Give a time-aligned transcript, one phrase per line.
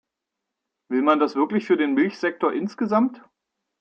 [0.89, 3.21] Will man das wirklich für den Milchsektor insgesamt?